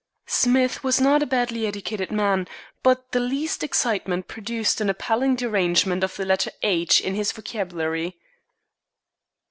Smith 0.25 0.83
was 0.83 0.99
not 0.99 1.21
a 1.21 1.27
badly 1.27 1.67
educated 1.67 2.11
man, 2.11 2.47
but 2.81 3.11
the 3.11 3.19
least 3.19 3.63
excitement 3.63 4.27
produced 4.27 4.81
an 4.81 4.89
appalling 4.89 5.35
derangement 5.35 6.03
of 6.03 6.15
the 6.15 6.25
letter 6.25 6.49
"h" 6.63 6.99
in 6.99 7.13
his 7.13 7.31
vocabulary. 7.31 8.17